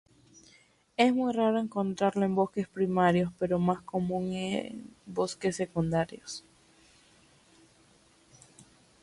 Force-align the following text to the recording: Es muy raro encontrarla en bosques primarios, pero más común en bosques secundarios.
Es 0.97 1.13
muy 1.13 1.31
raro 1.31 1.59
encontrarla 1.59 2.25
en 2.25 2.33
bosques 2.33 2.67
primarios, 2.67 3.31
pero 3.37 3.59
más 3.59 3.83
común 3.83 4.33
en 4.33 4.91
bosques 5.05 5.55
secundarios. 5.57 6.43